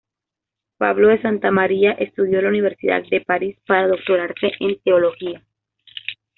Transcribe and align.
Pablo 0.77 1.09
de 1.09 1.21
Santa 1.21 1.51
María 1.51 1.91
estudió 1.91 2.39
en 2.39 2.45
la 2.45 2.49
Universidad 2.49 3.03
de 3.11 3.21
París 3.21 3.55
para 3.67 3.87
doctorarse 3.87 4.51
en 4.59 4.81
Teología. 4.81 5.43